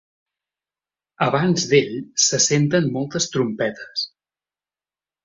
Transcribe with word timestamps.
Abans 1.25 1.65
d'ell, 1.73 1.93
se 2.29 2.39
senten 2.45 2.87
moltes 2.97 3.29
trompetes. 3.35 4.07